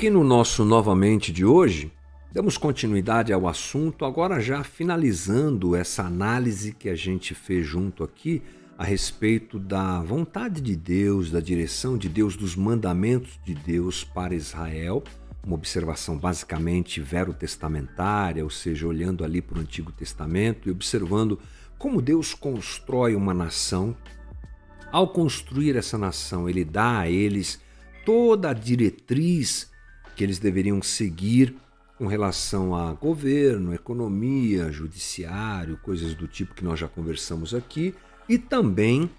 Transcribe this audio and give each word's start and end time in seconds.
Aqui 0.00 0.08
no 0.08 0.24
nosso 0.24 0.64
Novamente 0.64 1.30
de 1.30 1.44
hoje, 1.44 1.92
damos 2.32 2.56
continuidade 2.56 3.34
ao 3.34 3.46
assunto, 3.46 4.06
agora 4.06 4.40
já 4.40 4.64
finalizando 4.64 5.76
essa 5.76 6.04
análise 6.04 6.72
que 6.72 6.88
a 6.88 6.94
gente 6.94 7.34
fez 7.34 7.66
junto 7.66 8.02
aqui 8.02 8.42
a 8.78 8.82
respeito 8.82 9.58
da 9.58 10.00
vontade 10.00 10.62
de 10.62 10.74
Deus, 10.74 11.30
da 11.30 11.38
direção 11.38 11.98
de 11.98 12.08
Deus, 12.08 12.34
dos 12.34 12.56
mandamentos 12.56 13.38
de 13.44 13.54
Deus 13.54 14.02
para 14.02 14.34
Israel. 14.34 15.04
Uma 15.44 15.56
observação 15.56 16.16
basicamente 16.16 16.98
verotestamentária, 16.98 18.42
ou 18.42 18.48
seja, 18.48 18.86
olhando 18.86 19.22
ali 19.22 19.42
para 19.42 19.58
o 19.58 19.60
Antigo 19.60 19.92
Testamento 19.92 20.66
e 20.66 20.72
observando 20.72 21.38
como 21.78 22.00
Deus 22.00 22.32
constrói 22.32 23.14
uma 23.14 23.34
nação. 23.34 23.94
Ao 24.90 25.08
construir 25.08 25.76
essa 25.76 25.98
nação, 25.98 26.48
ele 26.48 26.64
dá 26.64 27.00
a 27.00 27.10
eles 27.10 27.60
toda 28.06 28.48
a 28.48 28.54
diretriz 28.54 29.69
que 30.14 30.24
eles 30.24 30.38
deveriam 30.38 30.82
seguir 30.82 31.56
com 31.98 32.06
relação 32.06 32.74
a 32.74 32.94
governo, 32.94 33.74
economia, 33.74 34.72
judiciário, 34.72 35.78
coisas 35.82 36.14
do 36.14 36.26
tipo 36.26 36.54
que 36.54 36.64
nós 36.64 36.80
já 36.80 36.88
conversamos 36.88 37.54
aqui, 37.54 37.94
e 38.28 38.38
também 38.38 39.10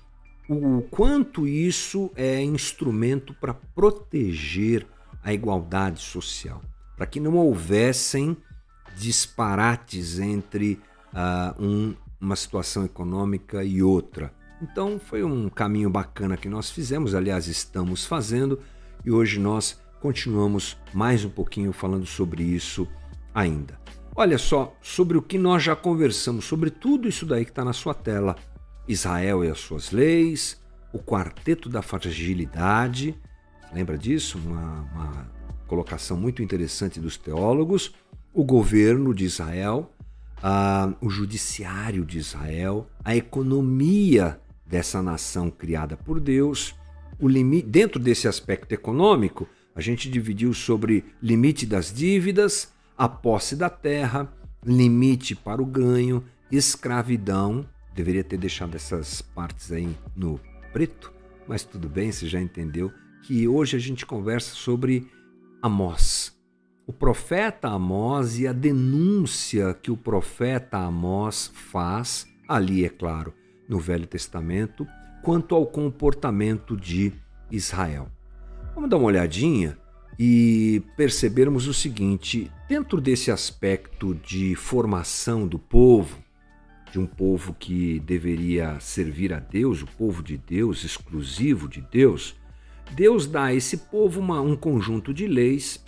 o 0.49 0.81
quanto 0.89 1.47
isso 1.47 2.11
é 2.15 2.41
instrumento 2.41 3.33
para 3.35 3.53
proteger 3.53 4.87
a 5.23 5.31
igualdade 5.33 6.01
social, 6.01 6.61
para 6.97 7.05
que 7.05 7.19
não 7.19 7.35
houvessem 7.35 8.35
disparates 8.97 10.19
entre 10.19 10.79
uh, 11.13 11.63
um, 11.63 11.95
uma 12.19 12.35
situação 12.35 12.83
econômica 12.83 13.63
e 13.63 13.81
outra. 13.83 14.33
Então 14.61 14.99
foi 14.99 15.23
um 15.23 15.49
caminho 15.49 15.89
bacana 15.89 16.35
que 16.35 16.49
nós 16.49 16.69
fizemos, 16.69 17.15
aliás, 17.15 17.47
estamos 17.47 18.05
fazendo, 18.05 18.59
e 19.05 19.11
hoje 19.11 19.39
nós 19.39 19.79
continuamos 20.01 20.77
mais 20.91 21.23
um 21.23 21.29
pouquinho 21.29 21.71
falando 21.71 22.07
sobre 22.07 22.43
isso 22.43 22.87
ainda. 23.33 23.79
Olha 24.15 24.37
só, 24.37 24.75
sobre 24.81 25.15
o 25.15 25.21
que 25.21 25.37
nós 25.37 25.63
já 25.63 25.75
conversamos, 25.75 26.43
sobre 26.43 26.71
tudo 26.71 27.07
isso 27.07 27.25
daí 27.25 27.45
que 27.45 27.51
está 27.51 27.63
na 27.63 27.71
sua 27.71 27.93
tela. 27.93 28.35
Israel 28.87 29.45
e 29.45 29.49
as 29.49 29.59
suas 29.59 29.91
leis, 29.91 30.59
o 30.91 30.97
quarteto 30.97 31.69
da 31.69 31.83
fragilidade, 31.83 33.15
lembra 33.71 33.97
disso? 33.97 34.39
Uma, 34.39 34.81
uma 34.91 35.31
colocação 35.67 36.17
muito 36.17 36.41
interessante 36.41 36.99
dos 36.99 37.15
teólogos. 37.15 37.93
O 38.33 38.43
governo 38.43 39.13
de 39.13 39.23
Israel, 39.23 39.93
o 40.99 41.09
judiciário 41.09 42.03
de 42.03 42.17
Israel, 42.17 42.89
a 43.05 43.15
economia 43.15 44.41
dessa 44.65 45.01
nação 45.01 45.51
criada 45.51 45.95
por 45.95 46.19
Deus. 46.19 46.75
O 47.19 47.27
limite, 47.27 47.67
dentro 47.67 47.99
desse 47.99 48.27
aspecto 48.27 48.73
econômico, 48.73 49.47
a 49.75 49.81
gente 49.81 50.09
dividiu 50.09 50.53
sobre 50.53 51.03
limite 51.21 51.65
das 51.65 51.93
dívidas, 51.93 52.73
a 52.97 53.07
posse 53.07 53.55
da 53.55 53.69
terra, 53.69 54.31
limite 54.65 55.35
para 55.35 55.61
o 55.61 55.65
ganho, 55.65 56.23
escravidão. 56.51 57.65
Deveria 57.93 58.23
ter 58.23 58.37
deixado 58.37 58.75
essas 58.75 59.21
partes 59.21 59.71
aí 59.71 59.95
no 60.15 60.39
preto, 60.71 61.11
mas 61.47 61.63
tudo 61.63 61.89
bem, 61.89 62.11
você 62.11 62.27
já 62.27 62.39
entendeu 62.39 62.91
que 63.23 63.47
hoje 63.47 63.75
a 63.75 63.79
gente 63.79 64.05
conversa 64.05 64.55
sobre 64.55 65.07
Amós. 65.61 66.37
O 66.87 66.93
profeta 66.93 67.69
Amós 67.69 68.39
e 68.39 68.47
a 68.47 68.53
denúncia 68.53 69.73
que 69.73 69.91
o 69.91 69.97
profeta 69.97 70.77
Amós 70.77 71.51
faz, 71.53 72.27
ali 72.47 72.83
é 72.83 72.89
claro, 72.89 73.33
no 73.69 73.79
Velho 73.79 74.07
Testamento 74.07 74.85
quanto 75.21 75.55
ao 75.55 75.65
comportamento 75.65 76.75
de 76.75 77.13
Israel. 77.49 78.09
Vamos 78.73 78.89
dar 78.89 78.97
uma 78.97 79.07
olhadinha 79.07 79.77
e 80.17 80.81
percebermos 80.95 81.67
o 81.67 81.73
seguinte: 81.73 82.49
dentro 82.69 83.01
desse 83.01 83.31
aspecto 83.31 84.15
de 84.15 84.55
formação 84.55 85.47
do 85.47 85.59
povo, 85.59 86.17
de 86.91 86.99
um 86.99 87.05
povo 87.05 87.53
que 87.53 87.99
deveria 88.01 88.79
servir 88.79 89.33
a 89.33 89.39
Deus, 89.39 89.81
o 89.81 89.87
povo 89.87 90.23
de 90.23 90.37
Deus, 90.37 90.83
exclusivo 90.83 91.67
de 91.67 91.81
Deus, 91.81 92.35
Deus 92.95 93.27
dá 93.27 93.45
a 93.45 93.53
esse 93.53 93.77
povo 93.77 94.19
uma, 94.19 94.41
um 94.41 94.55
conjunto 94.55 95.13
de 95.13 95.27
leis, 95.27 95.83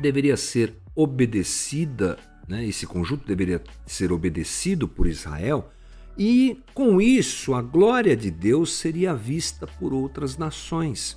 deveria 0.00 0.36
ser 0.36 0.74
obedecida, 0.94 2.18
né? 2.48 2.66
esse 2.66 2.86
conjunto 2.86 3.26
deveria 3.26 3.62
ser 3.86 4.12
obedecido 4.12 4.86
por 4.86 5.06
Israel 5.06 5.70
e 6.16 6.60
com 6.74 7.00
isso 7.00 7.54
a 7.54 7.62
glória 7.62 8.16
de 8.16 8.30
Deus 8.30 8.74
seria 8.74 9.14
vista 9.14 9.66
por 9.66 9.92
outras 9.92 10.36
nações. 10.36 11.16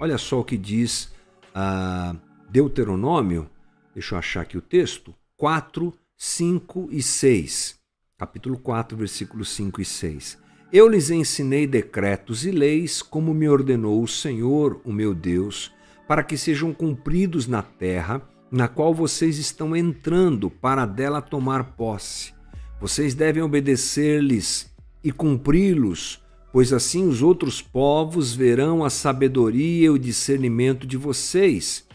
Olha 0.00 0.18
só 0.18 0.40
o 0.40 0.44
que 0.44 0.56
diz 0.56 1.12
uh, 1.54 2.18
Deuteronômio, 2.50 3.48
deixa 3.94 4.14
eu 4.14 4.18
achar 4.18 4.40
aqui 4.40 4.58
o 4.58 4.62
texto, 4.62 5.14
4, 5.36 5.94
5 6.16 6.88
e 6.90 7.02
6. 7.02 7.78
Capítulo 8.18 8.58
4, 8.58 8.96
versículos 8.96 9.50
5 9.50 9.80
e 9.80 9.84
6. 9.84 10.38
Eu 10.72 10.88
lhes 10.88 11.10
ensinei 11.10 11.66
decretos 11.66 12.44
e 12.44 12.50
leis, 12.50 13.02
como 13.02 13.32
me 13.32 13.48
ordenou 13.48 14.02
o 14.02 14.08
Senhor, 14.08 14.80
o 14.84 14.92
meu 14.92 15.14
Deus, 15.14 15.70
para 16.08 16.22
que 16.24 16.36
sejam 16.36 16.72
cumpridos 16.72 17.46
na 17.46 17.62
terra, 17.62 18.22
na 18.50 18.66
qual 18.66 18.92
vocês 18.92 19.38
estão 19.38 19.76
entrando, 19.76 20.50
para 20.50 20.86
dela 20.86 21.20
tomar 21.20 21.76
posse 21.76 22.32
vocês 22.80 23.14
devem 23.14 23.42
obedecer-lhes 23.42 24.74
e 25.04 25.12
cumpri-los, 25.12 26.19
pois 26.52 26.72
assim 26.72 27.06
os 27.06 27.22
outros 27.22 27.62
povos 27.62 28.34
verão 28.34 28.84
a 28.84 28.90
sabedoria 28.90 29.86
e 29.86 29.90
o 29.90 29.98
discernimento 29.98 30.86
de 30.86 30.96
vocês. 30.96 31.86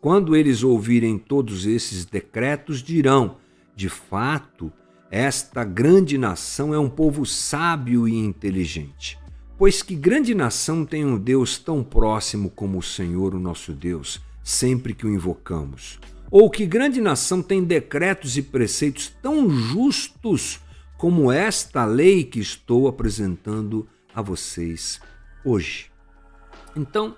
Quando 0.00 0.34
eles 0.34 0.62
ouvirem 0.62 1.18
todos 1.18 1.64
esses 1.64 2.04
decretos, 2.04 2.82
dirão: 2.82 3.36
de 3.74 3.88
fato, 3.88 4.72
esta 5.10 5.64
grande 5.64 6.18
nação 6.18 6.74
é 6.74 6.78
um 6.78 6.88
povo 6.88 7.24
sábio 7.24 8.08
e 8.08 8.16
inteligente. 8.16 9.18
Pois 9.58 9.82
que 9.82 9.94
grande 9.94 10.34
nação 10.34 10.84
tem 10.84 11.04
um 11.04 11.18
Deus 11.18 11.58
tão 11.58 11.84
próximo 11.84 12.50
como 12.50 12.78
o 12.78 12.82
Senhor, 12.82 13.34
o 13.34 13.38
nosso 13.38 13.72
Deus, 13.72 14.20
sempre 14.42 14.94
que 14.94 15.06
o 15.06 15.12
invocamos? 15.12 16.00
Ou 16.30 16.50
que 16.50 16.66
grande 16.66 17.00
nação 17.00 17.42
tem 17.42 17.62
decretos 17.62 18.36
e 18.36 18.42
preceitos 18.42 19.12
tão 19.22 19.48
justos 19.50 20.58
como 20.96 21.30
esta 21.30 21.84
lei 21.84 22.24
que 22.24 22.40
estou 22.40 22.88
apresentando 22.88 23.86
a 24.14 24.22
vocês 24.22 25.00
hoje? 25.44 25.90
Então, 26.76 27.16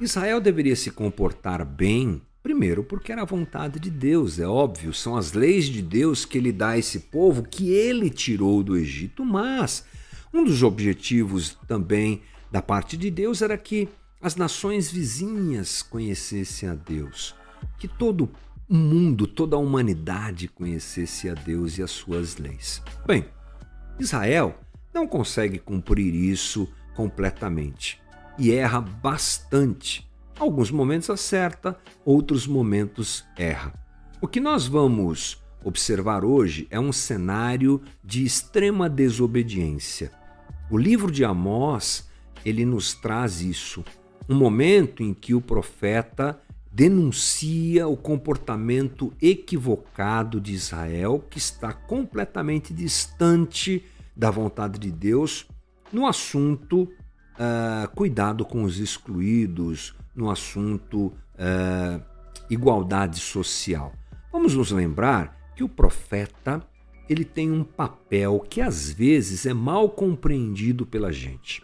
Israel 0.00 0.40
deveria 0.40 0.76
se 0.76 0.90
comportar 0.90 1.64
bem, 1.64 2.20
primeiro 2.42 2.84
porque 2.84 3.12
era 3.12 3.22
a 3.22 3.26
vontade 3.26 3.80
de 3.80 3.90
Deus, 3.90 4.38
é 4.38 4.46
óbvio, 4.46 4.92
são 4.92 5.16
as 5.16 5.32
leis 5.32 5.66
de 5.66 5.80
Deus 5.80 6.24
que 6.24 6.38
ele 6.38 6.52
dá 6.52 6.70
a 6.70 6.78
esse 6.78 7.00
povo 7.00 7.42
que 7.42 7.70
ele 7.70 8.10
tirou 8.10 8.62
do 8.62 8.76
Egito, 8.76 9.24
mas 9.24 9.84
um 10.32 10.44
dos 10.44 10.62
objetivos 10.62 11.56
também 11.66 12.22
da 12.50 12.60
parte 12.60 12.96
de 12.96 13.10
Deus 13.10 13.42
era 13.42 13.56
que 13.56 13.88
as 14.20 14.36
nações 14.36 14.90
vizinhas 14.90 15.82
conhecessem 15.82 16.68
a 16.68 16.74
Deus, 16.74 17.34
que 17.78 17.88
todo 17.88 18.30
o 18.68 18.74
mundo, 18.74 19.26
toda 19.26 19.56
a 19.56 19.58
humanidade 19.58 20.48
conhecesse 20.48 21.28
a 21.28 21.34
Deus 21.34 21.78
e 21.78 21.82
as 21.82 21.90
suas 21.90 22.36
leis. 22.36 22.82
Bem, 23.06 23.24
Israel 23.98 24.58
não 24.96 25.06
consegue 25.06 25.58
cumprir 25.58 26.14
isso 26.14 26.66
completamente 26.94 28.00
e 28.38 28.50
erra 28.50 28.80
bastante. 28.80 30.08
Alguns 30.38 30.70
momentos 30.70 31.10
acerta, 31.10 31.78
outros 32.02 32.46
momentos 32.46 33.22
erra. 33.36 33.74
O 34.22 34.26
que 34.26 34.40
nós 34.40 34.66
vamos 34.66 35.42
observar 35.62 36.24
hoje 36.24 36.66
é 36.70 36.80
um 36.80 36.92
cenário 36.92 37.82
de 38.02 38.24
extrema 38.24 38.88
desobediência. 38.88 40.10
O 40.70 40.78
livro 40.78 41.10
de 41.12 41.26
Amós, 41.26 42.08
ele 42.42 42.64
nos 42.64 42.94
traz 42.94 43.42
isso, 43.42 43.84
um 44.26 44.34
momento 44.34 45.02
em 45.02 45.12
que 45.12 45.34
o 45.34 45.42
profeta 45.42 46.40
denuncia 46.72 47.86
o 47.86 47.98
comportamento 47.98 49.12
equivocado 49.20 50.40
de 50.40 50.54
Israel, 50.54 51.22
que 51.28 51.36
está 51.36 51.74
completamente 51.74 52.72
distante 52.72 53.84
da 54.16 54.30
vontade 54.30 54.78
de 54.78 54.90
Deus 54.90 55.46
no 55.92 56.06
assunto 56.06 56.82
uh, 56.82 57.88
cuidado 57.94 58.44
com 58.44 58.62
os 58.62 58.78
excluídos, 58.78 59.94
no 60.14 60.30
assunto 60.30 61.06
uh, 61.06 62.02
igualdade 62.48 63.20
social. 63.20 63.92
Vamos 64.32 64.54
nos 64.54 64.70
lembrar 64.70 65.36
que 65.54 65.62
o 65.62 65.68
profeta 65.68 66.62
ele 67.08 67.24
tem 67.24 67.50
um 67.52 67.62
papel 67.62 68.44
que 68.48 68.60
às 68.60 68.90
vezes 68.90 69.46
é 69.46 69.54
mal 69.54 69.88
compreendido 69.88 70.84
pela 70.84 71.12
gente. 71.12 71.62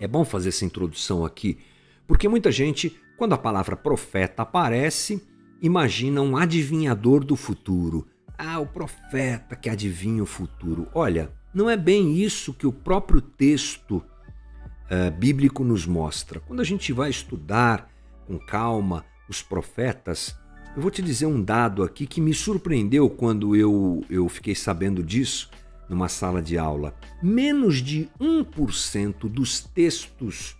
É 0.00 0.08
bom 0.08 0.24
fazer 0.24 0.48
essa 0.48 0.64
introdução 0.64 1.24
aqui, 1.24 1.58
porque 2.06 2.28
muita 2.28 2.50
gente 2.50 2.96
quando 3.22 3.34
a 3.34 3.38
palavra 3.38 3.76
profeta 3.76 4.42
aparece, 4.42 5.22
imagina 5.60 6.20
um 6.20 6.36
adivinhador 6.36 7.24
do 7.24 7.36
futuro. 7.36 8.04
Ah, 8.36 8.58
o 8.58 8.66
profeta 8.66 9.54
que 9.54 9.70
adivinha 9.70 10.22
o 10.22 10.26
futuro. 10.26 10.88
Olha, 10.92 11.30
não 11.54 11.68
é 11.68 11.76
bem 11.76 12.16
isso 12.16 12.54
que 12.54 12.66
o 12.66 12.72
próprio 12.72 13.20
texto 13.20 13.96
uh, 13.96 15.10
bíblico 15.18 15.62
nos 15.64 15.86
mostra. 15.86 16.40
Quando 16.40 16.60
a 16.60 16.64
gente 16.64 16.92
vai 16.92 17.10
estudar 17.10 17.90
com 18.26 18.38
calma 18.38 19.04
os 19.28 19.42
profetas, 19.42 20.36
eu 20.74 20.80
vou 20.80 20.90
te 20.90 21.02
dizer 21.02 21.26
um 21.26 21.42
dado 21.42 21.82
aqui 21.82 22.06
que 22.06 22.20
me 22.20 22.32
surpreendeu 22.32 23.10
quando 23.10 23.54
eu, 23.54 24.02
eu 24.08 24.28
fiquei 24.28 24.54
sabendo 24.54 25.02
disso 25.02 25.50
numa 25.88 26.08
sala 26.08 26.40
de 26.40 26.56
aula. 26.56 26.94
Menos 27.22 27.76
de 27.76 28.08
1% 28.18 29.28
dos 29.28 29.60
textos 29.60 30.56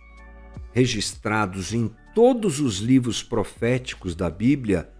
registrados 0.71 1.73
em 1.73 1.91
todos 2.13 2.59
os 2.59 2.77
livros 2.77 3.23
proféticos 3.23 4.15
da 4.15 4.29
Bíblia, 4.29 4.92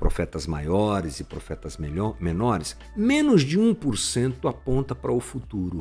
profetas 0.00 0.46
maiores 0.46 1.20
e 1.20 1.24
profetas 1.24 1.76
menores, 1.76 2.74
menos 2.96 3.42
de 3.42 3.60
1% 3.60 4.48
aponta 4.48 4.94
para 4.94 5.12
o 5.12 5.20
futuro. 5.20 5.78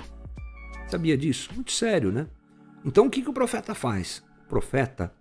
Sabia 0.88 1.18
disso? 1.18 1.50
Muito 1.56 1.72
sério, 1.72 2.12
né? 2.12 2.28
Então 2.86 3.08
o 3.08 3.10
que, 3.10 3.22
que 3.22 3.30
o 3.30 3.34
profeta 3.34 3.74
faz? 3.74 4.22
O 4.46 4.50
profeta, 4.50 5.14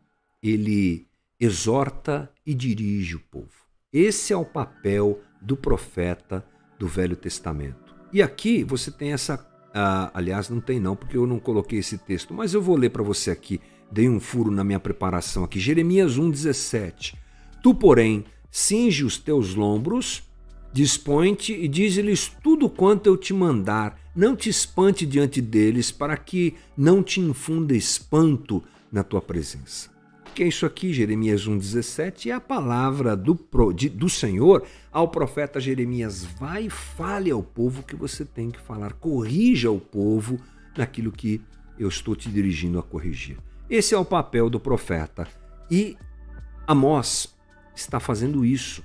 ele 0.43 1.07
exorta 1.39 2.29
e 2.45 2.53
dirige 2.53 3.15
o 3.15 3.21
povo. 3.21 3.53
Esse 3.93 4.33
é 4.33 4.37
o 4.37 4.45
papel 4.45 5.21
do 5.41 5.57
profeta 5.57 6.45
do 6.79 6.89
Velho 6.89 7.17
Testamento. 7.17 7.95
E 8.13 8.21
aqui 8.21 8.65
você 8.65 8.91
tem 8.91 9.13
essa. 9.13 9.47
Ah, 9.73 10.11
aliás, 10.13 10.49
não 10.49 10.61
tem 10.61 10.81
não, 10.81 10.97
porque 10.97 11.17
eu 11.17 11.27
não 11.27 11.39
coloquei 11.39 11.79
esse 11.79 11.99
texto, 11.99 12.35
mas 12.35 12.53
eu 12.53 12.61
vou 12.61 12.77
ler 12.77 12.91
para 12.91 13.03
você 13.03 13.31
aqui. 13.31 13.61
Dei 13.93 14.09
um 14.09 14.19
furo 14.19 14.51
na 14.51 14.65
minha 14.65 14.81
preparação 14.81 15.45
aqui. 15.45 15.61
Jeremias 15.61 16.19
1,17. 16.19 17.15
Tu, 17.63 17.75
porém, 17.75 18.25
cinge 18.59 19.05
os 19.05 19.17
teus 19.19 19.55
lombros, 19.55 20.23
dispõe-te 20.73 21.53
e 21.53 21.69
dize-lhes 21.69 22.33
tudo 22.43 22.69
quanto 22.69 23.07
eu 23.07 23.17
te 23.17 23.33
mandar. 23.33 23.99
Não 24.15 24.35
te 24.35 24.49
espante 24.49 25.07
diante 25.07 25.41
deles, 25.41 25.91
para 25.91 26.17
que 26.17 26.55
não 26.77 27.03
te 27.03 27.21
infunda 27.21 27.75
espanto 27.75 28.63
na 28.91 29.05
tua 29.05 29.21
presença 29.21 29.97
que 30.39 30.45
é 30.45 30.47
isso 30.47 30.65
aqui, 30.65 30.93
Jeremias 30.93 31.49
1,17, 31.49 32.31
é 32.31 32.33
a 32.33 32.41
palavra 32.41 33.17
do, 33.17 33.37
de, 33.75 33.89
do 33.89 34.09
Senhor 34.09 34.65
ao 34.93 35.09
profeta 35.09 35.59
Jeremias. 35.59 36.23
Vai 36.25 36.67
e 36.67 36.71
fale 36.71 37.29
ao 37.29 37.43
povo 37.43 37.83
que 37.83 37.97
você 37.97 38.25
tem 38.25 38.49
que 38.49 38.61
falar, 38.61 38.93
corrija 38.93 39.69
o 39.69 39.81
povo 39.81 40.39
naquilo 40.77 41.11
que 41.11 41.43
eu 41.77 41.89
estou 41.89 42.15
te 42.15 42.29
dirigindo 42.29 42.79
a 42.79 42.85
corrigir. 42.85 43.37
Esse 43.69 43.97
é 43.97 43.99
o 43.99 44.05
papel 44.05 44.49
do 44.49 44.61
profeta. 44.61 45.27
E 45.69 45.97
Amós 46.69 47.37
está 47.81 48.01
fazendo 48.01 48.45
isso. 48.45 48.83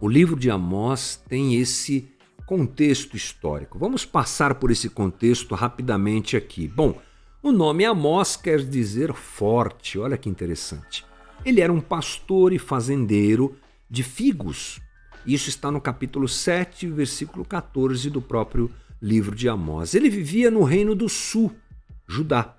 O 0.00 0.08
livro 0.08 0.38
de 0.38 0.50
Amós 0.50 1.22
tem 1.28 1.56
esse 1.56 2.08
contexto 2.46 3.16
histórico. 3.16 3.78
Vamos 3.78 4.04
passar 4.04 4.54
por 4.54 4.70
esse 4.70 4.88
contexto 4.88 5.54
rapidamente 5.54 6.36
aqui. 6.36 6.68
Bom, 6.68 7.00
o 7.42 7.50
nome 7.50 7.84
Amós 7.84 8.36
quer 8.36 8.60
dizer 8.60 9.12
forte, 9.12 9.98
olha 9.98 10.16
que 10.16 10.28
interessante. 10.28 11.04
Ele 11.44 11.60
era 11.60 11.72
um 11.72 11.80
pastor 11.80 12.52
e 12.52 12.58
fazendeiro 12.58 13.56
de 13.88 14.02
figos. 14.02 14.80
Isso 15.26 15.48
está 15.48 15.70
no 15.70 15.80
capítulo 15.80 16.28
7, 16.28 16.88
versículo 16.88 17.44
14 17.44 18.10
do 18.10 18.22
próprio 18.22 18.70
livro 19.00 19.34
de 19.34 19.48
Amós. 19.48 19.94
Ele 19.94 20.08
vivia 20.08 20.50
no 20.50 20.62
reino 20.62 20.94
do 20.94 21.08
sul, 21.08 21.52
Judá. 22.06 22.56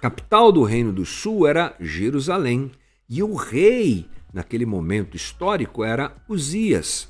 Capital 0.00 0.52
do 0.52 0.62
reino 0.62 0.92
do 0.92 1.06
sul 1.06 1.46
era 1.46 1.74
Jerusalém, 1.80 2.70
e 3.08 3.22
o 3.22 3.34
rei, 3.34 4.06
naquele 4.34 4.66
momento 4.66 5.16
histórico, 5.16 5.84
era 5.84 6.12
Uzias. 6.28 7.08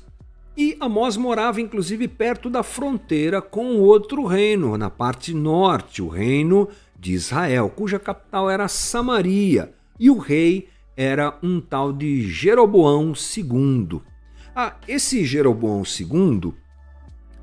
E 0.55 0.77
Amós 0.79 1.17
morava 1.17 1.59
inclusive 1.59 2.07
perto 2.07 2.49
da 2.49 2.63
fronteira 2.63 3.41
com 3.41 3.79
outro 3.79 4.25
reino, 4.25 4.77
na 4.77 4.89
parte 4.89 5.33
norte, 5.33 6.01
o 6.01 6.07
reino 6.07 6.69
de 6.97 7.13
Israel, 7.13 7.69
cuja 7.69 7.99
capital 7.99 8.49
era 8.49 8.67
Samaria, 8.67 9.73
e 9.99 10.09
o 10.09 10.17
rei 10.17 10.69
era 10.95 11.37
um 11.43 11.59
tal 11.59 11.91
de 11.91 12.21
Jeroboão 12.29 13.11
II. 13.11 13.99
Ah, 14.55 14.75
esse 14.87 15.25
Jeroboão 15.25 15.83
II, 15.83 16.53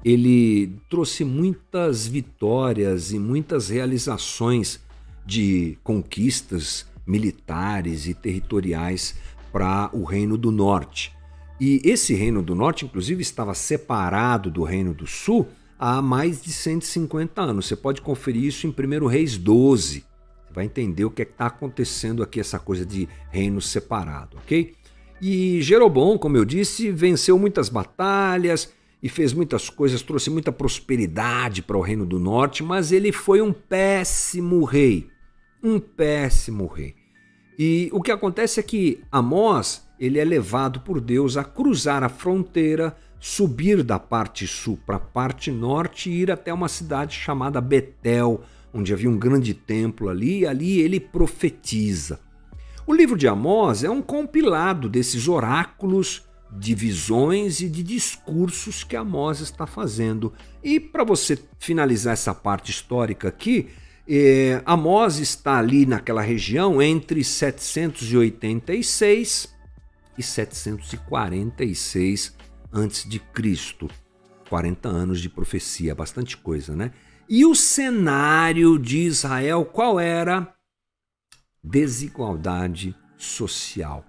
ele 0.03 0.73
trouxe 0.89 1.23
muitas 1.25 2.07
vitórias 2.07 3.13
e 3.13 3.19
muitas 3.19 3.69
realizações 3.69 4.81
de 5.27 5.77
conquistas 5.85 6.87
militares 7.07 8.07
e 8.07 8.15
territoriais 8.15 9.15
para 9.53 9.91
o 9.93 10.05
Reino 10.05 10.37
do 10.37 10.51
Norte. 10.51 11.15
E 11.61 11.81
esse 11.85 12.15
Reino 12.15 12.43
do 12.43 12.55
Norte, 12.55 12.85
inclusive, 12.85 13.23
estava 13.23 13.55
separado 13.55 14.51
do 14.51 14.65
Reino 14.65 14.93
do 14.93 15.07
Sul 15.07 15.47
há 15.79 16.01
mais 16.01 16.43
de 16.43 16.53
150 16.53 17.41
anos. 17.41 17.67
Você 17.67 17.77
pode 17.77 18.01
conferir 18.01 18.45
isso 18.45 18.67
em 18.67 18.71
1 18.71 19.07
Reis 19.07 19.37
12. 19.37 20.05
Você 20.47 20.53
vai 20.55 20.65
entender 20.65 21.05
o 21.05 21.11
que 21.11 21.23
é 21.23 21.25
está 21.25 21.47
acontecendo 21.47 22.23
aqui, 22.23 22.41
essa 22.41 22.59
coisa 22.59 22.85
de 22.85 23.09
reino 23.31 23.61
separado, 23.61 24.39
ok? 24.39 24.75
E 25.21 25.61
Jeroboão, 25.63 26.19
como 26.19 26.37
eu 26.37 26.45
disse, 26.45 26.91
venceu 26.91 27.39
muitas 27.39 27.69
batalhas 27.69 28.73
e 29.03 29.09
fez 29.09 29.33
muitas 29.33 29.71
coisas, 29.71 30.03
trouxe 30.03 30.31
muita 30.31 30.51
prosperidade 30.51 31.63
para 31.63 31.77
o 31.77 31.81
Reino 31.81 32.05
do 32.05 32.19
Norte, 32.19 32.63
mas 32.63 32.93
ele 32.93 33.13
foi 33.13 33.41
um 33.41 33.53
péssimo 33.53 34.65
rei. 34.65 35.09
Um 35.63 35.79
péssimo 35.79 36.67
rei. 36.67 36.97
E 37.59 37.89
o 37.93 38.01
que 38.01 38.11
acontece 38.11 38.61
é 38.61 38.63
que 38.63 39.03
Amós 39.11 39.87
ele 39.99 40.19
é 40.19 40.25
levado 40.25 40.81
por 40.81 41.01
Deus 41.01 41.37
a 41.37 41.45
cruzar 41.45 42.03
a 42.03 42.09
fronteira 42.09 42.97
subir 43.21 43.85
da 43.85 44.01
parte 44.01 44.49
sul 44.49 44.77
para 44.85 44.97
a 44.97 45.01
parte 45.01 45.49
norte 45.49 46.11
e 46.11 46.23
ir 46.23 46.31
até 46.31 46.53
uma 46.53 46.69
cidade 46.69 47.15
chamada 47.15 47.61
Betel, 47.61 48.41
onde 48.75 48.93
havia 48.93 49.09
um 49.09 49.17
grande 49.17 49.55
templo 49.55 50.09
ali, 50.09 50.41
e 50.41 50.47
ali 50.47 50.81
ele 50.81 50.99
profetiza. 50.99 52.19
O 52.85 52.93
livro 52.93 53.17
de 53.17 53.29
Amós 53.29 53.85
é 53.85 53.91
um 53.91 54.03
compilado 54.03 54.89
desses 54.89 55.29
oráculos 55.29 56.25
de 56.51 56.75
visões 56.75 57.61
e 57.61 57.69
de 57.69 57.83
discursos 57.85 58.83
que 58.83 58.97
Amós 58.97 59.39
está 59.39 59.69
fazendo. 59.69 60.33
E 60.63 60.81
para 60.81 61.05
você 61.05 61.39
finalizar 61.61 62.15
essa 62.15 62.35
parte 62.35 62.73
histórica 62.73 63.29
aqui, 63.29 63.69
eh, 64.09 64.61
Amós 64.67 65.19
está 65.19 65.59
ali 65.59 65.87
naquela 65.87 66.23
região 66.23 66.83
entre 66.83 67.23
786 67.23 69.55
e 70.19 70.23
746 70.23 72.37
antes 72.73 73.09
de 73.09 73.19
Cristo. 73.19 73.89
40 74.49 74.89
anos 74.89 75.21
de 75.21 75.29
profecia, 75.31 75.95
bastante 75.95 76.37
coisa, 76.37 76.77
né? 76.77 76.93
E 77.29 77.47
o 77.47 77.55
cenário 77.55 78.79
de 78.79 78.99
Israel 78.99 79.65
qual 79.65 79.99
era? 79.99 80.55
Desigualdade 81.65 82.95
social. 83.17 84.05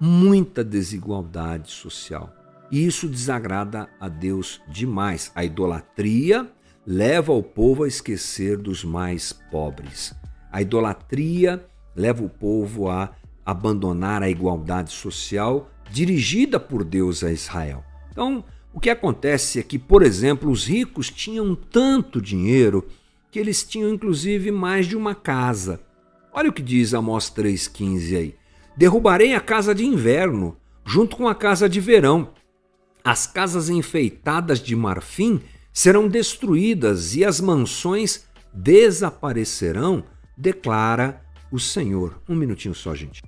Muita 0.00 0.64
desigualdade 0.64 1.70
social. 1.70 2.34
E 2.70 2.84
isso 2.84 3.08
desagrada 3.08 3.88
a 4.00 4.08
Deus 4.08 4.60
demais. 4.68 5.30
A 5.34 5.44
idolatria 5.44 6.50
leva 6.86 7.32
o 7.32 7.42
povo 7.42 7.84
a 7.84 7.88
esquecer 7.88 8.56
dos 8.56 8.84
mais 8.84 9.32
pobres. 9.32 10.14
A 10.52 10.60
idolatria 10.60 11.64
leva 11.96 12.22
o 12.22 12.28
povo 12.28 12.88
a 12.88 13.14
abandonar 13.44 14.22
a 14.22 14.28
igualdade 14.28 14.92
social 14.92 15.70
dirigida 15.90 16.58
por 16.58 16.84
Deus 16.84 17.22
a 17.22 17.32
Israel. 17.32 17.84
Então, 18.10 18.44
o 18.72 18.80
que 18.80 18.90
acontece 18.90 19.58
é 19.58 19.62
que, 19.62 19.78
por 19.78 20.02
exemplo, 20.02 20.50
os 20.50 20.66
ricos 20.66 21.10
tinham 21.10 21.54
tanto 21.54 22.20
dinheiro 22.20 22.86
que 23.30 23.38
eles 23.38 23.64
tinham 23.64 23.90
inclusive 23.90 24.50
mais 24.50 24.86
de 24.86 24.96
uma 24.96 25.14
casa. 25.14 25.80
Olha 26.32 26.50
o 26.50 26.52
que 26.52 26.62
diz 26.62 26.94
Amós 26.94 27.30
3,15 27.30 28.16
aí. 28.16 28.34
Derrubarei 28.76 29.34
a 29.34 29.40
casa 29.40 29.74
de 29.74 29.84
inverno, 29.84 30.56
junto 30.84 31.16
com 31.16 31.28
a 31.28 31.34
casa 31.34 31.68
de 31.68 31.80
verão. 31.80 32.32
As 33.04 33.26
casas 33.26 33.68
enfeitadas 33.68 34.60
de 34.60 34.74
marfim 34.74 35.40
serão 35.74 36.06
destruídas 36.06 37.16
e 37.16 37.24
as 37.24 37.40
mansões 37.40 38.28
desaparecerão, 38.52 40.04
declara 40.36 41.20
o 41.50 41.58
Senhor. 41.58 42.22
Um 42.28 42.36
minutinho 42.36 42.76
só, 42.76 42.94
gente. 42.94 43.20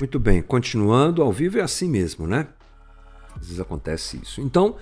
Muito 0.00 0.18
bem, 0.18 0.42
continuando, 0.42 1.22
ao 1.22 1.32
vivo 1.32 1.58
é 1.58 1.62
assim 1.62 1.88
mesmo, 1.88 2.26
né? 2.26 2.48
Às 3.36 3.46
vezes 3.46 3.60
acontece 3.60 4.20
isso. 4.22 4.40
Então, 4.40 4.76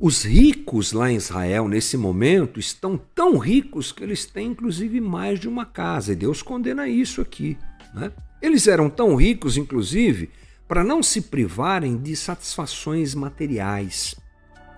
os 0.00 0.24
ricos 0.24 0.92
lá 0.92 1.10
em 1.10 1.16
Israel, 1.16 1.66
nesse 1.66 1.96
momento, 1.96 2.60
estão 2.60 2.96
tão 2.96 3.36
ricos 3.36 3.90
que 3.90 4.04
eles 4.04 4.24
têm 4.24 4.52
inclusive 4.52 5.00
mais 5.00 5.40
de 5.40 5.48
uma 5.48 5.66
casa, 5.66 6.12
e 6.12 6.16
Deus 6.16 6.40
condena 6.40 6.88
isso 6.88 7.20
aqui. 7.20 7.58
Né? 7.92 8.12
Eles 8.40 8.68
eram 8.68 8.88
tão 8.88 9.16
ricos, 9.16 9.56
inclusive, 9.56 10.30
para 10.68 10.84
não 10.84 11.02
se 11.02 11.22
privarem 11.22 11.96
de 11.96 12.14
satisfações 12.14 13.12
materiais. 13.12 14.14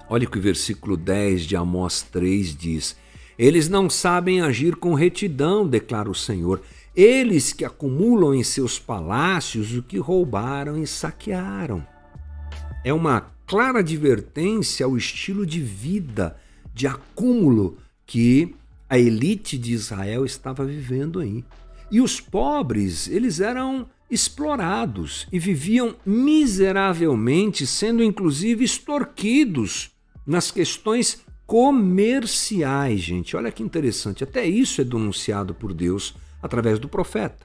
Olha 0.09 0.27
o 0.27 0.31
que 0.31 0.39
o 0.39 0.43
versículo 0.43 0.97
10 0.97 1.43
de 1.43 1.55
Amós 1.55 2.01
3 2.01 2.57
diz: 2.57 2.97
Eles 3.39 3.69
não 3.69 3.91
sabem 3.91 4.41
agir 4.41 4.77
com 4.77 4.95
retidão, 4.95 5.69
declara 5.69 6.11
o 6.11 6.15
Senhor. 6.15 6.63
Eles 6.97 7.53
que 7.53 7.65
acumulam 7.65 8.35
em 8.35 8.43
seus 8.43 8.79
palácios 8.79 9.77
o 9.77 9.83
que 9.83 9.99
roubaram 9.99 10.79
e 10.83 10.87
saquearam. 10.87 11.87
é 12.83 12.93
uma 12.93 13.31
clara 13.51 13.81
advertência 13.81 14.87
ao 14.87 14.97
estilo 14.97 15.45
de 15.45 15.61
vida, 15.61 16.37
de 16.73 16.87
acúmulo 16.87 17.79
que 18.07 18.55
a 18.89 18.97
elite 18.97 19.59
de 19.59 19.73
Israel 19.73 20.25
estava 20.25 20.65
vivendo 20.65 21.19
aí. 21.19 21.45
E 21.91 22.01
os 22.01 22.21
pobres, 22.21 23.09
eles 23.09 23.41
eram 23.41 23.89
explorados 24.09 25.27
e 25.33 25.39
viviam 25.41 25.97
miseravelmente, 26.07 27.67
sendo 27.67 28.05
inclusive 28.05 28.65
extorquidos 28.65 29.91
nas 30.25 30.53
questões 30.53 31.21
comerciais, 31.45 33.01
gente. 33.01 33.37
Olha 33.37 33.51
que 33.51 33.65
interessante, 33.65 34.23
até 34.23 34.47
isso 34.47 34.81
é 34.81 34.85
denunciado 34.85 35.55
por 35.55 35.75
Deus 35.75 36.15
através 36.41 36.79
do 36.79 36.89
profeta. 36.89 37.45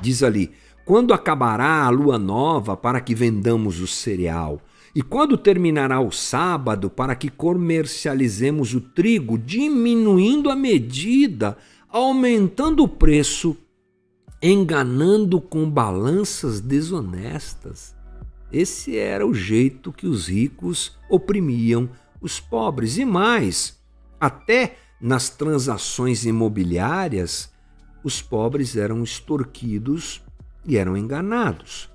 Diz 0.00 0.22
ali: 0.22 0.52
Quando 0.84 1.12
acabará 1.12 1.82
a 1.82 1.90
lua 1.90 2.20
nova 2.20 2.76
para 2.76 3.00
que 3.00 3.16
vendamos 3.16 3.80
o 3.80 3.86
cereal? 3.88 4.62
E 4.94 5.02
quando 5.02 5.38
terminará 5.38 6.00
o 6.00 6.10
sábado 6.10 6.90
para 6.90 7.14
que 7.14 7.28
comercializemos 7.28 8.74
o 8.74 8.80
trigo, 8.80 9.38
diminuindo 9.38 10.50
a 10.50 10.56
medida, 10.56 11.56
aumentando 11.88 12.82
o 12.82 12.88
preço, 12.88 13.56
enganando 14.42 15.40
com 15.40 15.70
balanças 15.70 16.60
desonestas? 16.60 17.94
Esse 18.52 18.98
era 18.98 19.24
o 19.24 19.32
jeito 19.32 19.92
que 19.92 20.08
os 20.08 20.26
ricos 20.26 20.98
oprimiam 21.08 21.88
os 22.20 22.40
pobres. 22.40 22.98
E 22.98 23.04
mais, 23.04 23.78
até 24.18 24.76
nas 25.00 25.30
transações 25.30 26.26
imobiliárias, 26.26 27.52
os 28.02 28.20
pobres 28.20 28.76
eram 28.76 29.04
extorquidos 29.04 30.20
e 30.66 30.76
eram 30.76 30.96
enganados. 30.96 31.88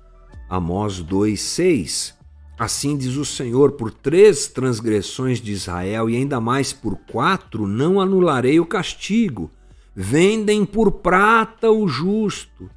Amós 0.48 1.02
2,6 1.02 2.15
Assim 2.58 2.96
diz 2.96 3.16
o 3.16 3.24
Senhor: 3.24 3.72
por 3.72 3.90
três 3.90 4.46
transgressões 4.48 5.40
de 5.40 5.52
Israel 5.52 6.08
e 6.08 6.16
ainda 6.16 6.40
mais 6.40 6.72
por 6.72 6.96
quatro, 6.96 7.66
não 7.66 8.00
anularei 8.00 8.58
o 8.58 8.66
castigo. 8.66 9.50
Vendem 9.94 10.64
por 10.64 10.90
prata 10.92 11.70
o 11.70 11.86
justo 11.88 12.70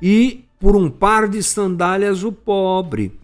e 0.00 0.44
por 0.58 0.76
um 0.76 0.88
par 0.88 1.28
de 1.28 1.42
sandálias 1.42 2.24
o 2.24 2.32
pobre. 2.32 3.18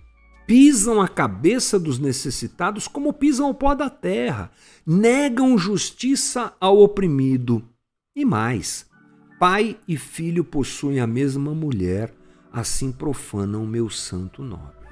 Pisam 0.47 1.01
a 1.01 1.07
cabeça 1.07 1.79
dos 1.79 1.99
necessitados 1.99 2.89
como 2.89 3.13
pisam 3.13 3.51
o 3.51 3.55
pó 3.55 3.75
da 3.75 3.91
terra. 3.91 4.51
Negam 4.87 5.59
justiça 5.59 6.55
ao 6.59 6.79
oprimido. 6.79 7.63
E 8.17 8.25
mais, 8.25 8.87
pai 9.39 9.77
e 9.87 9.97
filho 9.97 10.43
possuem 10.43 11.01
a 11.01 11.07
mesma 11.07 11.55
mulher, 11.55 12.15
assim 12.51 12.91
profanam 12.91 13.67
meu 13.67 13.91
santo 13.91 14.43
nome. 14.43 14.88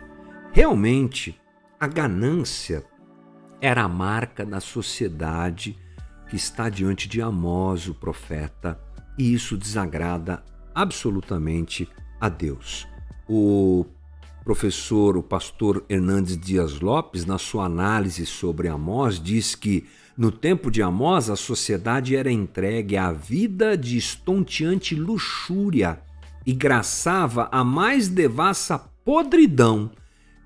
Realmente, 0.57 1.39
a 1.79 1.87
ganância 1.87 2.83
era 3.61 3.83
a 3.83 3.89
marca 3.89 4.43
da 4.43 4.59
sociedade 4.59 5.77
que 6.31 6.35
está 6.35 6.71
diante 6.71 7.07
de 7.07 7.21
Amós, 7.21 7.87
o 7.89 7.95
profeta, 7.95 8.81
e 9.19 9.35
isso 9.35 9.55
desagrada 9.55 10.43
absolutamente 10.75 11.87
a 12.19 12.31
Deus. 12.31 12.89
O 13.29 13.85
professor, 14.45 15.19
o 15.19 15.23
pastor 15.23 15.85
Hernandes 15.91 16.39
Dias 16.39 16.81
Lopes, 16.81 17.27
na 17.27 17.37
sua 17.37 17.67
análise 17.67 18.25
sobre 18.25 18.67
Amós, 18.67 19.21
diz 19.21 19.55
que 19.55 19.87
no 20.17 20.33
tempo 20.33 20.71
de 20.71 20.81
Amós 20.81 21.29
a 21.29 21.37
sociedade 21.37 22.17
era 22.17 22.33
entregue 22.33 22.97
à 22.97 23.13
vida 23.13 23.77
de 23.77 23.99
estonteante 23.99 24.95
luxúria 24.95 26.01
e 26.47 26.55
graçava 26.55 27.47
a 27.53 27.63
mais 27.63 28.09
devassa 28.09 28.79
podridão 29.05 29.91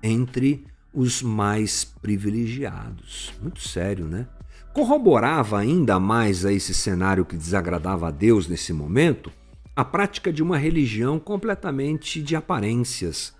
entre 0.03 0.65
os 0.93 1.21
mais 1.21 1.83
privilegiados. 1.83 3.33
Muito 3.41 3.61
sério, 3.61 4.05
né? 4.05 4.27
Corroborava 4.73 5.59
ainda 5.59 5.99
mais 5.99 6.45
a 6.45 6.51
esse 6.51 6.73
cenário 6.73 7.25
que 7.25 7.35
desagradava 7.35 8.07
a 8.07 8.11
Deus 8.11 8.47
nesse 8.47 8.71
momento 8.71 9.31
a 9.75 9.85
prática 9.85 10.31
de 10.31 10.43
uma 10.43 10.57
religião 10.57 11.19
completamente 11.19 12.21
de 12.21 12.35
aparências. 12.35 13.33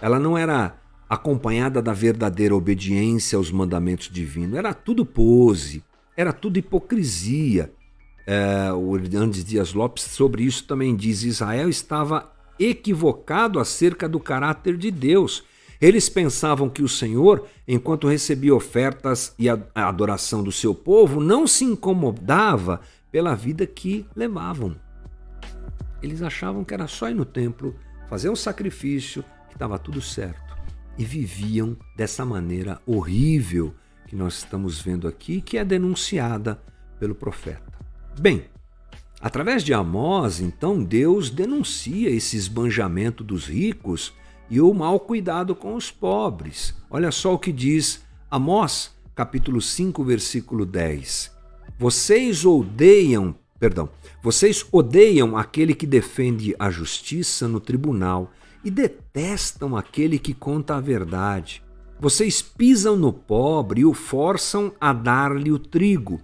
Ela 0.00 0.18
não 0.18 0.36
era 0.36 0.76
acompanhada 1.08 1.80
da 1.80 1.92
verdadeira 1.92 2.54
obediência 2.54 3.36
aos 3.36 3.50
mandamentos 3.50 4.10
divinos, 4.10 4.58
era 4.58 4.74
tudo 4.74 5.06
pose, 5.06 5.82
era 6.16 6.32
tudo 6.32 6.58
hipocrisia. 6.58 7.72
É, 8.26 8.72
o 8.72 8.96
Hernandes 8.96 9.44
Dias 9.44 9.72
Lopes 9.72 10.02
sobre 10.04 10.42
isso 10.42 10.64
também 10.64 10.96
diz: 10.96 11.22
Israel 11.22 11.68
estava 11.68 12.32
equivocado 12.58 13.60
acerca 13.60 14.08
do 14.08 14.18
caráter 14.18 14.76
de 14.76 14.90
Deus 14.90 15.44
eles 15.80 16.08
pensavam 16.08 16.68
que 16.68 16.82
o 16.82 16.88
Senhor, 16.88 17.46
enquanto 17.66 18.08
recebia 18.08 18.54
ofertas 18.54 19.34
e 19.38 19.48
a 19.48 19.58
adoração 19.74 20.42
do 20.42 20.52
seu 20.52 20.74
povo, 20.74 21.20
não 21.20 21.46
se 21.46 21.64
incomodava 21.64 22.80
pela 23.10 23.34
vida 23.34 23.66
que 23.66 24.06
levavam. 24.14 24.76
Eles 26.02 26.22
achavam 26.22 26.64
que 26.64 26.74
era 26.74 26.86
só 26.86 27.08
ir 27.10 27.14
no 27.14 27.24
templo, 27.24 27.74
fazer 28.08 28.28
um 28.28 28.36
sacrifício, 28.36 29.24
que 29.48 29.54
estava 29.54 29.78
tudo 29.78 30.00
certo. 30.00 30.56
E 30.98 31.04
viviam 31.04 31.76
dessa 31.96 32.24
maneira 32.24 32.80
horrível 32.86 33.74
que 34.06 34.16
nós 34.16 34.38
estamos 34.38 34.80
vendo 34.80 35.06
aqui, 35.08 35.40
que 35.40 35.58
é 35.58 35.64
denunciada 35.64 36.60
pelo 36.98 37.14
profeta. 37.14 37.72
Bem, 38.18 38.44
através 39.20 39.62
de 39.62 39.74
Amós, 39.74 40.40
então, 40.40 40.82
Deus 40.82 41.28
denuncia 41.28 42.08
esse 42.08 42.36
esbanjamento 42.36 43.22
dos 43.22 43.46
ricos 43.46 44.14
e 44.48 44.60
o 44.60 44.72
mau 44.72 45.00
cuidado 45.00 45.54
com 45.54 45.74
os 45.74 45.90
pobres. 45.90 46.74
Olha 46.90 47.10
só 47.10 47.34
o 47.34 47.38
que 47.38 47.52
diz 47.52 48.04
Amós, 48.30 48.94
capítulo 49.14 49.60
5, 49.60 50.04
versículo 50.04 50.64
10. 50.64 51.34
Vocês 51.78 52.44
odeiam, 52.44 53.34
perdão, 53.58 53.88
vocês 54.22 54.66
odeiam 54.72 55.36
aquele 55.36 55.74
que 55.74 55.86
defende 55.86 56.54
a 56.58 56.70
justiça 56.70 57.46
no 57.46 57.60
tribunal 57.60 58.30
e 58.64 58.70
detestam 58.70 59.76
aquele 59.76 60.18
que 60.18 60.34
conta 60.34 60.76
a 60.76 60.80
verdade. 60.80 61.62
Vocês 61.98 62.42
pisam 62.42 62.96
no 62.96 63.12
pobre 63.12 63.80
e 63.82 63.84
o 63.84 63.94
forçam 63.94 64.72
a 64.80 64.92
dar-lhe 64.92 65.50
o 65.50 65.58
trigo. 65.58 66.20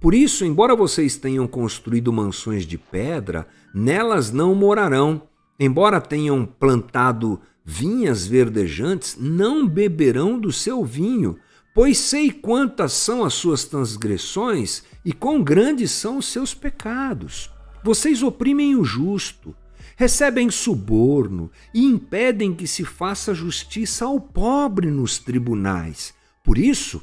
Por 0.00 0.14
isso, 0.14 0.44
embora 0.44 0.74
vocês 0.74 1.16
tenham 1.16 1.46
construído 1.46 2.12
mansões 2.12 2.64
de 2.64 2.78
pedra, 2.78 3.46
nelas 3.74 4.30
não 4.30 4.54
morarão. 4.54 5.22
Embora 5.58 6.00
tenham 6.00 6.46
plantado 6.46 7.40
vinhas 7.64 8.26
verdejantes 8.26 9.16
não 9.18 9.66
beberão 9.66 10.38
do 10.38 10.52
seu 10.52 10.84
vinho, 10.84 11.38
pois 11.74 11.98
sei 11.98 12.30
quantas 12.30 12.92
são 12.92 13.24
as 13.24 13.34
suas 13.34 13.64
transgressões 13.64 14.82
e 15.04 15.12
quão 15.12 15.42
grandes 15.42 15.90
são 15.90 16.18
os 16.18 16.26
seus 16.26 16.52
pecados. 16.52 17.50
Vocês 17.82 18.22
oprimem 18.22 18.76
o 18.76 18.84
justo, 18.84 19.54
recebem 19.96 20.50
suborno 20.50 21.50
e 21.72 21.84
impedem 21.84 22.54
que 22.54 22.66
se 22.66 22.84
faça 22.84 23.34
justiça 23.34 24.04
ao 24.04 24.20
pobre 24.20 24.90
nos 24.90 25.18
tribunais. 25.18 26.14
Por 26.42 26.58
isso, 26.58 27.02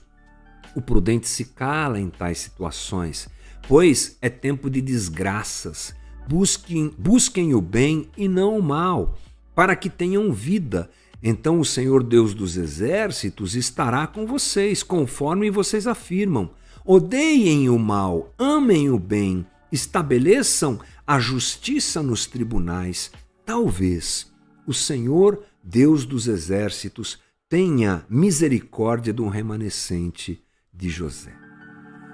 o 0.75 0.81
prudente 0.81 1.27
se 1.27 1.45
cala 1.45 1.99
em 1.99 2.09
tais 2.09 2.39
situações, 2.39 3.27
pois 3.67 4.17
é 4.21 4.29
tempo 4.29 4.69
de 4.69 4.81
desgraças. 4.81 5.95
Busquem, 6.27 6.93
busquem 6.97 7.53
o 7.53 7.61
bem 7.61 8.09
e 8.17 8.27
não 8.27 8.57
o 8.57 8.61
mal 8.61 9.17
para 9.57 9.75
que 9.75 9.89
tenham 9.89 10.31
vida. 10.31 10.87
Então 11.21 11.59
o 11.59 11.65
Senhor 11.65 12.03
Deus 12.03 12.35
dos 12.35 12.57
exércitos 12.57 13.55
estará 13.55 14.05
com 14.05 14.27
vocês, 14.27 14.83
conforme 14.83 15.49
vocês 15.49 15.87
afirmam. 15.87 16.51
Odeiem 16.85 17.67
o 17.67 17.79
mal, 17.79 18.31
amem 18.37 18.91
o 18.91 18.99
bem, 18.99 19.47
estabeleçam 19.71 20.79
a 21.07 21.19
justiça 21.19 22.03
nos 22.03 22.27
tribunais. 22.27 23.11
Talvez 23.43 24.31
o 24.67 24.75
Senhor 24.75 25.43
Deus 25.63 26.05
dos 26.05 26.27
exércitos 26.27 27.17
tenha 27.49 28.05
misericórdia 28.07 29.11
do 29.11 29.27
remanescente 29.27 30.39
de 30.71 30.87
José. 30.87 31.33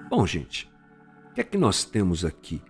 Bom, 0.09 0.25
gente, 0.25 0.71
o 1.29 1.33
que 1.33 1.41
é 1.41 1.43
que 1.43 1.57
nós 1.57 1.83
temos 1.83 2.23
aqui? 2.23 2.61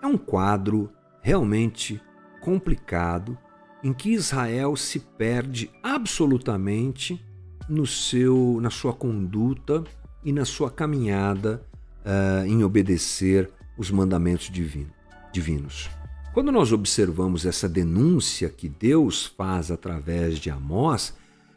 É 0.00 0.06
um 0.06 0.16
quadro 0.16 0.90
realmente 1.20 2.00
complicado 2.40 3.36
em 3.82 3.92
que 3.92 4.10
Israel 4.12 4.76
se 4.76 5.00
perde 5.00 5.70
absolutamente 5.82 7.20
no 7.68 7.86
seu, 7.86 8.58
na 8.60 8.70
sua 8.70 8.92
conduta 8.92 9.82
e 10.24 10.32
na 10.32 10.44
sua 10.44 10.70
caminhada 10.70 11.62
uh, 12.04 12.46
em 12.46 12.62
obedecer 12.62 13.50
os 13.76 13.90
mandamentos 13.90 14.50
divino, 14.50 14.90
divinos. 15.32 15.90
Quando 16.32 16.52
nós 16.52 16.72
observamos 16.72 17.44
essa 17.44 17.68
denúncia 17.68 18.48
que 18.48 18.68
Deus 18.68 19.26
faz 19.26 19.70
através 19.70 20.38
de 20.38 20.50
Amós, 20.50 21.14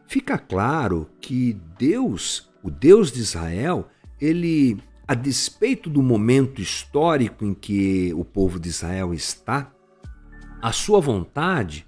fica 0.07 0.37
claro 0.37 1.07
que 1.21 1.57
Deus, 1.77 2.49
o 2.61 2.69
Deus 2.69 3.11
de 3.11 3.21
Israel, 3.21 3.87
ele, 4.19 4.77
a 5.07 5.13
despeito 5.13 5.89
do 5.89 6.01
momento 6.01 6.61
histórico 6.61 7.45
em 7.45 7.53
que 7.53 8.13
o 8.15 8.25
povo 8.25 8.59
de 8.59 8.69
Israel 8.69 9.13
está, 9.13 9.71
a 10.61 10.71
sua 10.71 10.99
vontade 10.99 11.85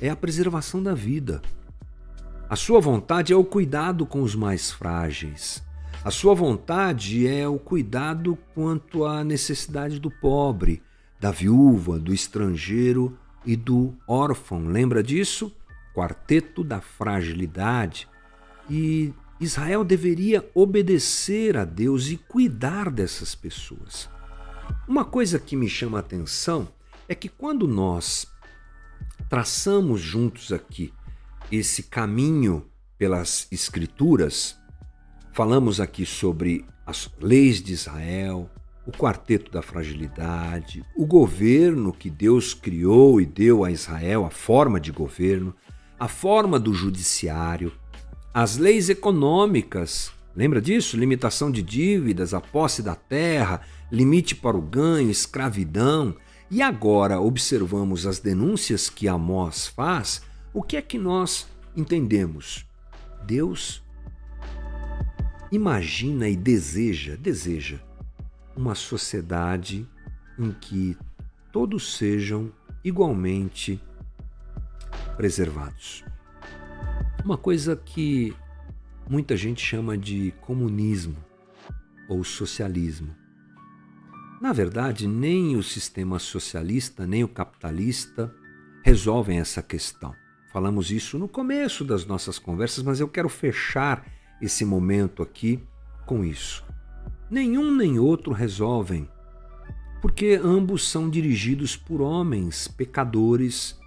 é 0.00 0.08
a 0.08 0.16
preservação 0.16 0.82
da 0.82 0.94
vida. 0.94 1.42
A 2.48 2.56
sua 2.56 2.80
vontade 2.80 3.32
é 3.32 3.36
o 3.36 3.44
cuidado 3.44 4.06
com 4.06 4.22
os 4.22 4.34
mais 4.34 4.70
frágeis. 4.70 5.62
A 6.02 6.10
sua 6.10 6.34
vontade 6.34 7.26
é 7.28 7.46
o 7.46 7.58
cuidado 7.58 8.38
quanto 8.54 9.04
à 9.04 9.22
necessidade 9.22 10.00
do 10.00 10.10
pobre, 10.10 10.82
da 11.20 11.30
viúva, 11.30 11.98
do 11.98 12.12
estrangeiro 12.12 13.16
e 13.44 13.54
do 13.54 13.94
órfão. 14.06 14.66
Lembra 14.66 15.02
disso? 15.02 15.54
Quarteto 15.94 16.64
da 16.64 16.80
fragilidade. 16.80 18.08
E 18.68 19.12
Israel 19.38 19.84
deveria 19.84 20.48
obedecer 20.54 21.56
a 21.56 21.64
Deus 21.64 22.08
e 22.08 22.16
cuidar 22.16 22.90
dessas 22.90 23.34
pessoas. 23.34 24.08
Uma 24.88 25.04
coisa 25.04 25.38
que 25.38 25.54
me 25.54 25.68
chama 25.68 25.98
a 25.98 26.00
atenção 26.00 26.68
é 27.08 27.14
que 27.14 27.28
quando 27.28 27.68
nós 27.68 28.26
traçamos 29.30 30.00
juntos 30.00 30.52
aqui 30.52 30.92
esse 31.52 31.84
caminho 31.84 32.66
pelas 32.98 33.46
Escrituras, 33.50 34.56
falamos 35.32 35.80
aqui 35.80 36.04
sobre 36.04 36.64
as 36.84 37.08
leis 37.20 37.62
de 37.62 37.72
Israel, 37.72 38.50
o 38.84 38.90
quarteto 38.90 39.50
da 39.52 39.62
fragilidade, 39.62 40.84
o 40.96 41.06
governo 41.06 41.92
que 41.92 42.10
Deus 42.10 42.52
criou 42.52 43.20
e 43.20 43.26
deu 43.26 43.64
a 43.64 43.70
Israel, 43.70 44.26
a 44.26 44.30
forma 44.30 44.80
de 44.80 44.90
governo, 44.90 45.54
a 45.98 46.08
forma 46.08 46.58
do 46.58 46.74
judiciário, 46.74 47.72
as 48.34 48.56
leis 48.56 48.88
econômicas. 48.88 50.12
Lembra 50.34 50.60
disso? 50.60 50.96
Limitação 50.96 51.52
de 51.52 51.62
dívidas, 51.62 52.34
a 52.34 52.40
posse 52.40 52.82
da 52.82 52.96
terra, 52.96 53.60
limite 53.92 54.34
para 54.34 54.56
o 54.56 54.62
ganho, 54.62 55.10
escravidão. 55.10 56.16
E 56.50 56.62
agora 56.62 57.20
observamos 57.20 58.06
as 58.06 58.18
denúncias 58.18 58.90
que 58.90 59.06
Amós 59.06 59.68
faz, 59.68 60.20
o 60.52 60.62
que 60.62 60.76
é 60.76 60.82
que 60.82 60.98
nós 60.98 61.46
entendemos? 61.76 62.66
Deus 63.24 63.80
imagina 65.52 66.28
e 66.28 66.34
deseja, 66.34 67.16
deseja 67.16 67.78
uma 68.56 68.74
sociedade 68.74 69.88
em 70.36 70.50
que 70.50 70.96
todos 71.52 71.96
sejam 71.96 72.52
igualmente 72.82 73.80
preservados. 75.16 76.04
Uma 77.24 77.38
coisa 77.38 77.76
que 77.76 78.34
muita 79.08 79.36
gente 79.36 79.64
chama 79.64 79.96
de 79.96 80.32
comunismo 80.40 81.16
ou 82.08 82.24
socialismo. 82.24 83.19
Na 84.40 84.54
verdade, 84.54 85.06
nem 85.06 85.54
o 85.54 85.62
sistema 85.62 86.18
socialista 86.18 87.06
nem 87.06 87.22
o 87.22 87.28
capitalista 87.28 88.34
resolvem 88.82 89.38
essa 89.38 89.62
questão. 89.62 90.14
Falamos 90.50 90.90
isso 90.90 91.18
no 91.18 91.28
começo 91.28 91.84
das 91.84 92.06
nossas 92.06 92.38
conversas, 92.38 92.82
mas 92.82 93.00
eu 93.00 93.06
quero 93.06 93.28
fechar 93.28 94.06
esse 94.40 94.64
momento 94.64 95.22
aqui 95.22 95.62
com 96.06 96.24
isso. 96.24 96.64
Nenhum 97.30 97.70
nem 97.76 97.98
outro 97.98 98.32
resolvem, 98.32 99.06
porque 100.00 100.40
ambos 100.42 100.88
são 100.88 101.10
dirigidos 101.10 101.76
por 101.76 102.00
homens 102.00 102.66
pecadores 102.66 103.78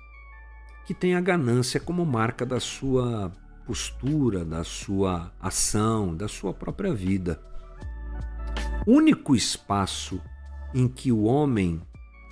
que 0.86 0.94
têm 0.94 1.16
a 1.16 1.22
ganância 1.22 1.80
como 1.80 2.06
marca 2.06 2.46
da 2.46 2.60
sua 2.60 3.32
postura, 3.66 4.46
da 4.46 4.64
sua 4.64 5.34
ação, 5.42 6.16
da 6.16 6.28
sua 6.28 6.54
própria 6.54 6.94
vida. 6.94 7.42
O 8.86 8.92
único 8.92 9.36
espaço 9.36 10.22
em 10.74 10.88
que 10.88 11.12
o 11.12 11.24
homem 11.24 11.82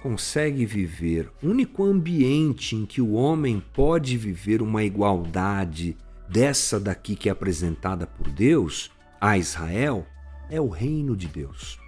consegue 0.01 0.65
viver, 0.65 1.31
único 1.43 1.83
ambiente 1.83 2.75
em 2.75 2.85
que 2.85 3.01
o 3.01 3.13
homem 3.13 3.63
pode 3.73 4.17
viver 4.17 4.61
uma 4.61 4.83
igualdade 4.83 5.95
dessa 6.27 6.79
daqui 6.79 7.15
que 7.15 7.29
é 7.29 7.31
apresentada 7.31 8.07
por 8.07 8.29
Deus 8.29 8.89
a 9.19 9.37
Israel, 9.37 10.07
é 10.49 10.59
o 10.59 10.67
reino 10.67 11.15
de 11.15 11.27
Deus. 11.27 11.79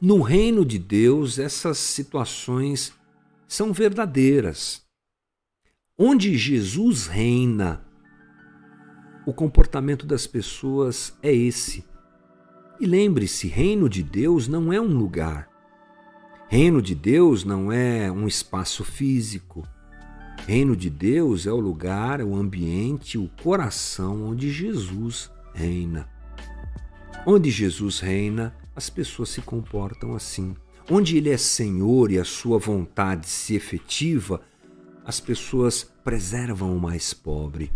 No 0.00 0.22
reino 0.22 0.64
de 0.64 0.78
Deus, 0.78 1.38
essas 1.38 1.78
situações 1.78 2.92
são 3.48 3.72
verdadeiras. 3.72 4.82
Onde 5.98 6.36
Jesus 6.38 7.06
reina, 7.06 7.84
o 9.26 9.34
comportamento 9.34 10.06
das 10.06 10.26
pessoas 10.26 11.12
é 11.22 11.32
esse. 11.32 11.84
E 12.80 12.86
lembre-se: 12.86 13.46
reino 13.46 13.88
de 13.88 14.02
Deus 14.02 14.48
não 14.48 14.72
é 14.72 14.80
um 14.80 14.96
lugar. 14.96 15.48
Reino 16.48 16.80
de 16.80 16.94
Deus 16.94 17.44
não 17.44 17.70
é 17.70 18.10
um 18.10 18.26
espaço 18.26 18.82
físico. 18.82 19.68
Reino 20.46 20.74
de 20.74 20.88
Deus 20.88 21.46
é 21.46 21.52
o 21.52 21.60
lugar, 21.60 22.22
o 22.22 22.34
ambiente, 22.34 23.18
o 23.18 23.30
coração 23.42 24.24
onde 24.24 24.50
Jesus 24.50 25.30
reina. 25.54 26.08
Onde 27.26 27.50
Jesus 27.50 28.00
reina, 28.00 28.56
as 28.74 28.88
pessoas 28.88 29.28
se 29.28 29.42
comportam 29.42 30.14
assim. 30.14 30.56
Onde 30.90 31.18
Ele 31.18 31.28
é 31.28 31.36
Senhor 31.36 32.10
e 32.10 32.18
a 32.18 32.24
sua 32.24 32.58
vontade 32.58 33.28
se 33.28 33.54
efetiva, 33.54 34.40
as 35.04 35.20
pessoas 35.20 35.84
preservam 36.02 36.74
o 36.74 36.80
mais 36.80 37.12
pobre. 37.12 37.70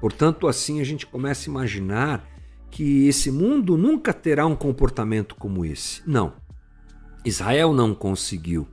Portanto, 0.00 0.46
assim 0.46 0.80
a 0.80 0.84
gente 0.84 1.06
começa 1.06 1.48
a 1.48 1.50
imaginar 1.50 2.33
que 2.74 3.06
esse 3.06 3.30
mundo 3.30 3.78
nunca 3.78 4.12
terá 4.12 4.44
um 4.44 4.56
comportamento 4.56 5.36
como 5.36 5.64
esse. 5.64 6.02
Não. 6.04 6.32
Israel 7.24 7.72
não 7.72 7.94
conseguiu. 7.94 8.66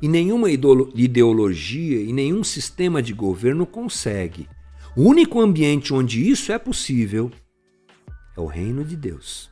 E 0.00 0.08
nenhuma 0.08 0.48
ideologia 0.50 2.00
e 2.00 2.10
nenhum 2.10 2.42
sistema 2.42 3.02
de 3.02 3.12
governo 3.12 3.66
consegue. 3.66 4.48
O 4.96 5.02
único 5.02 5.42
ambiente 5.42 5.92
onde 5.92 6.26
isso 6.26 6.52
é 6.52 6.58
possível 6.58 7.30
é 8.34 8.40
o 8.40 8.46
reino 8.46 8.82
de 8.82 8.96
Deus. 8.96 9.50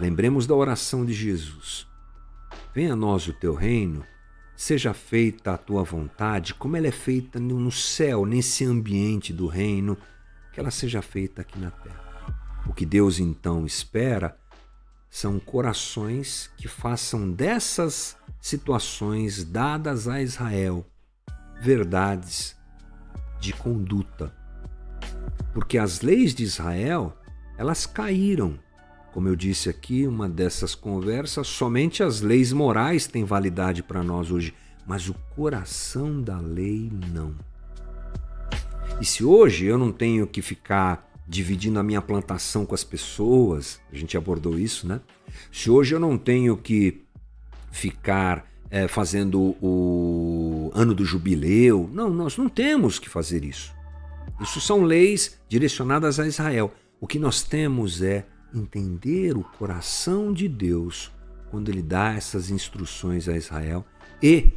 Lembremos 0.00 0.46
da 0.46 0.54
oração 0.54 1.04
de 1.04 1.12
Jesus. 1.12 1.86
Venha 2.74 2.94
a 2.94 2.96
nós 2.96 3.28
o 3.28 3.34
teu 3.34 3.52
reino, 3.52 4.02
seja 4.56 4.94
feita 4.94 5.52
a 5.52 5.58
tua 5.58 5.82
vontade, 5.82 6.54
como 6.54 6.78
ela 6.78 6.86
é 6.86 6.92
feita 6.92 7.38
no 7.38 7.70
céu, 7.70 8.24
nesse 8.24 8.64
ambiente 8.64 9.34
do 9.34 9.48
reino, 9.48 9.98
que 10.50 10.58
ela 10.58 10.70
seja 10.70 11.02
feita 11.02 11.42
aqui 11.42 11.58
na 11.58 11.70
terra. 11.70 12.13
O 12.66 12.72
que 12.72 12.86
Deus 12.86 13.18
então 13.18 13.66
espera 13.66 14.36
são 15.10 15.38
corações 15.38 16.50
que 16.56 16.66
façam 16.66 17.30
dessas 17.30 18.16
situações 18.40 19.44
dadas 19.44 20.08
a 20.08 20.20
Israel 20.20 20.86
verdades 21.60 22.56
de 23.40 23.52
conduta. 23.52 24.34
Porque 25.52 25.78
as 25.78 26.00
leis 26.00 26.34
de 26.34 26.42
Israel, 26.42 27.16
elas 27.56 27.86
caíram. 27.86 28.58
Como 29.12 29.28
eu 29.28 29.36
disse 29.36 29.70
aqui, 29.70 30.06
uma 30.06 30.28
dessas 30.28 30.74
conversas, 30.74 31.46
somente 31.46 32.02
as 32.02 32.20
leis 32.20 32.52
morais 32.52 33.06
têm 33.06 33.24
validade 33.24 33.82
para 33.82 34.02
nós 34.02 34.30
hoje, 34.30 34.52
mas 34.86 35.08
o 35.08 35.14
coração 35.34 36.20
da 36.20 36.38
lei 36.38 36.90
não. 37.12 37.34
E 39.00 39.04
se 39.04 39.24
hoje 39.24 39.66
eu 39.66 39.78
não 39.78 39.92
tenho 39.92 40.26
que 40.26 40.42
ficar 40.42 41.13
dividindo 41.26 41.78
a 41.78 41.82
minha 41.82 42.02
plantação 42.02 42.66
com 42.66 42.74
as 42.74 42.84
pessoas, 42.84 43.80
a 43.92 43.96
gente 43.96 44.16
abordou 44.16 44.58
isso, 44.58 44.86
né? 44.86 45.00
Se 45.50 45.70
hoje 45.70 45.94
eu 45.94 46.00
não 46.00 46.18
tenho 46.18 46.56
que 46.56 47.02
ficar 47.70 48.46
é, 48.70 48.86
fazendo 48.86 49.56
o 49.62 50.70
ano 50.74 50.94
do 50.94 51.04
jubileu, 51.04 51.88
não, 51.92 52.10
nós 52.10 52.36
não 52.36 52.48
temos 52.48 52.98
que 52.98 53.08
fazer 53.08 53.44
isso. 53.44 53.74
Isso 54.40 54.60
são 54.60 54.82
leis 54.82 55.38
direcionadas 55.48 56.18
a 56.18 56.26
Israel. 56.26 56.72
O 57.00 57.06
que 57.06 57.18
nós 57.18 57.42
temos 57.42 58.02
é 58.02 58.26
entender 58.54 59.36
o 59.36 59.42
coração 59.42 60.32
de 60.32 60.48
Deus 60.48 61.12
quando 61.50 61.68
ele 61.68 61.82
dá 61.82 62.14
essas 62.14 62.50
instruções 62.50 63.28
a 63.28 63.36
Israel 63.36 63.84
e 64.22 64.52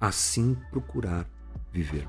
assim 0.00 0.56
procurar 0.70 1.28
viver. 1.72 2.06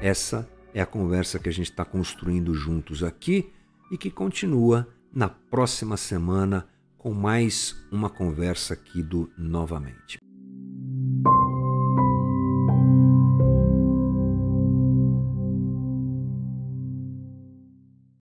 Essa 0.00 0.48
é 0.74 0.80
a 0.80 0.86
conversa 0.86 1.38
que 1.38 1.48
a 1.48 1.52
gente 1.52 1.70
está 1.70 1.84
construindo 1.84 2.54
juntos 2.54 3.02
aqui 3.02 3.52
e 3.90 3.96
que 3.96 4.10
continua 4.10 4.88
na 5.12 5.28
próxima 5.28 5.96
semana 5.96 6.68
com 6.98 7.12
mais 7.12 7.76
uma 7.90 8.10
conversa 8.10 8.74
aqui 8.74 9.02
do 9.02 9.30
Novamente. 9.38 10.18